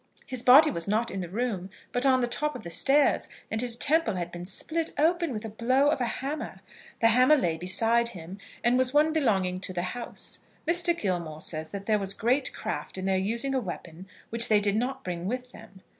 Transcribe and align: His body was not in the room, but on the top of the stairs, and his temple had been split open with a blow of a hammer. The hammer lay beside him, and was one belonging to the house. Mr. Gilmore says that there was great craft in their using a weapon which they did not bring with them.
His 0.25 0.41
body 0.41 0.71
was 0.71 0.87
not 0.87 1.11
in 1.11 1.19
the 1.21 1.29
room, 1.29 1.69
but 1.91 2.07
on 2.07 2.21
the 2.21 2.27
top 2.27 2.55
of 2.55 2.63
the 2.63 2.71
stairs, 2.71 3.27
and 3.51 3.61
his 3.61 3.77
temple 3.77 4.15
had 4.15 4.31
been 4.31 4.45
split 4.45 4.89
open 4.97 5.31
with 5.31 5.45
a 5.45 5.49
blow 5.49 5.89
of 5.89 6.01
a 6.01 6.05
hammer. 6.07 6.61
The 7.01 7.09
hammer 7.09 7.35
lay 7.37 7.55
beside 7.55 8.07
him, 8.07 8.39
and 8.63 8.79
was 8.79 8.95
one 8.95 9.13
belonging 9.13 9.59
to 9.59 9.73
the 9.73 9.83
house. 9.93 10.39
Mr. 10.67 10.97
Gilmore 10.99 11.39
says 11.41 11.69
that 11.69 11.85
there 11.85 11.99
was 11.99 12.15
great 12.15 12.51
craft 12.51 12.97
in 12.97 13.05
their 13.05 13.15
using 13.15 13.53
a 13.53 13.59
weapon 13.61 14.07
which 14.31 14.47
they 14.47 14.59
did 14.59 14.75
not 14.75 15.03
bring 15.03 15.27
with 15.27 15.51
them. 15.51 15.81